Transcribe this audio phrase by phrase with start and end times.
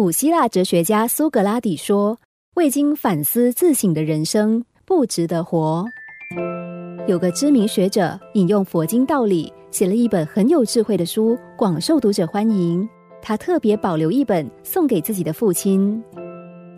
[0.00, 2.18] 古希腊哲学家苏格拉底说
[2.56, 5.84] ：“未经反思自省的人生不值得活。”
[7.06, 12.88] 有个知名学者引用佛经道理，写了一本很有智慧的书，广受读者欢迎。
[13.20, 16.02] 他特别保留一本送给自己的父亲。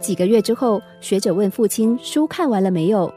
[0.00, 3.08] 几个月之后，学者问父亲：“书看完了没有？”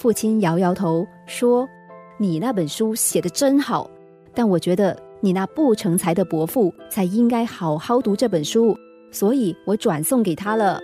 [0.00, 1.68] 父亲摇摇头说
[2.16, 3.90] ：“你那本书写的真好，
[4.34, 8.74] 但我觉得你那不成才的伯父才应该好好读这本书。”
[9.10, 10.80] 所以我转送给他了。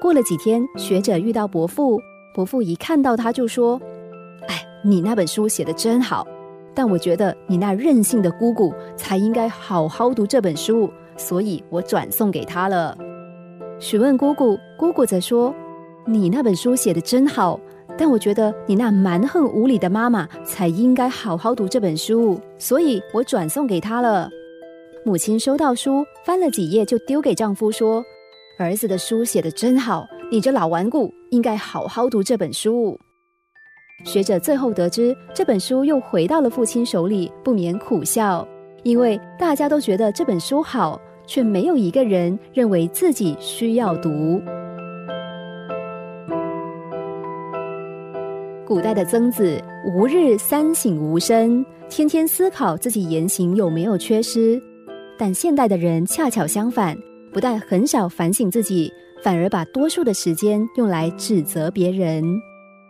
[0.00, 2.00] 过了几天，学者遇到伯父，
[2.34, 3.80] 伯父一看到他就说
[4.48, 6.26] ：“哎，你那本书写的真好，
[6.74, 12.96] 但我觉得你那任性的姑姑才应该好好读这本书，所以我转送给他了。”
[13.80, 15.54] 询问姑姑，姑姑则说
[16.06, 17.58] ：“你那本书写的真好，
[17.96, 24.28] 但我觉得你那蛮横无理的妈妈才应该好好读这本书，所以我转送给他了。”
[25.06, 28.02] 母亲收到书，翻了几页就丢给丈夫，说
[28.58, 32.98] ：“儿子的书写的真好，你这老顽固应该好好读这本书。”
[34.06, 38.48] 学者最后得知这本书又回到了父亲手里，不免苦笑，
[38.82, 44.40] 因为大家都觉得这本书好，却没有一个人认为自己需要读。
[48.66, 49.62] 古代的曾子
[49.94, 54.58] 无日三省吾身，天天思考自己言行有没有缺失。
[55.16, 56.96] 但现代的人恰巧相反，
[57.32, 62.24] 不但很少反省自己，反而把多数的时间用来指责别人。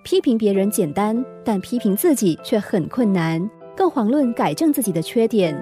[0.02, 5.56] 批评别人简单，但批评自己却很困难，更遑论改正自己的缺点。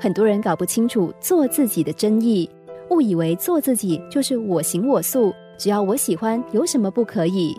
[0.00, 2.48] 很多人搞不清楚做自己的真意，
[2.88, 7.54] 误以为做自己就是我行我素，只要我喜欢，有什么不可以？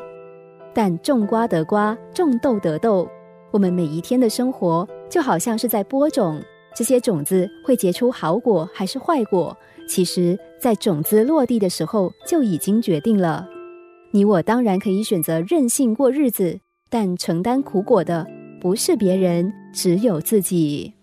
[0.74, 3.08] 但种瓜得瓜，种豆得豆。
[3.52, 6.42] 我们每一天的生活，就好像是在播种。
[6.74, 9.56] 这些种子会结出好果还是坏果？
[9.88, 13.48] 其实，在种子落地的时候就已经决定了。
[14.12, 18.26] 你我当然可以选择任性过日子，但承担苦果的
[18.62, 20.94] 不是别人，只有自己。